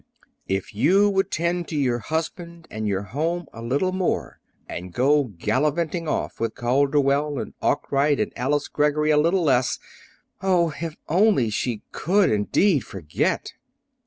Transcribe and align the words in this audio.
If 0.47 0.73
you 0.73 1.11
would 1.11 1.29
tend 1.29 1.67
to 1.67 1.75
your 1.75 1.99
husband 1.99 2.67
and 2.71 2.87
your 2.87 3.03
home 3.03 3.45
a 3.53 3.61
little 3.61 3.91
more, 3.91 4.39
and 4.67 4.91
go 4.91 5.25
gallivanting 5.25 6.07
off 6.07 6.39
with 6.39 6.55
Calderwell 6.55 7.37
and 7.37 7.53
Arkwright 7.61 8.19
and 8.19 8.33
Alice 8.35 8.67
Greggory 8.67 9.11
a 9.11 9.17
little 9.17 9.43
less" 9.43 9.77
Oh, 10.41 10.73
if 10.81 10.95
only 11.07 11.51
she 11.51 11.83
could, 11.91 12.31
indeed, 12.31 12.79
forget! 12.79 13.53